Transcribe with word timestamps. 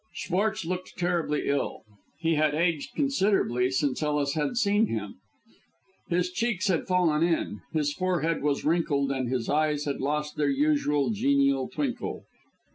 Schwartz 0.13 0.65
looked 0.65 0.97
terribly 0.97 1.47
ill. 1.47 1.83
He 2.17 2.33
had 2.33 2.55
aged 2.55 2.95
considerably 2.95 3.69
since 3.69 4.01
Ellis 4.01 4.33
had 4.33 4.57
seen 4.57 4.87
him. 4.87 5.19
His 6.09 6.31
cheeks 6.31 6.69
had 6.69 6.87
fallen 6.87 7.21
in, 7.21 7.61
his 7.71 7.93
forehead 7.93 8.41
was 8.41 8.65
wrinkled, 8.65 9.11
and 9.11 9.29
his 9.29 9.47
eyes 9.47 9.85
had 9.85 10.01
lost 10.01 10.37
their 10.37 10.49
usual 10.49 11.11
genial 11.11 11.67
twinkle. 11.69 12.23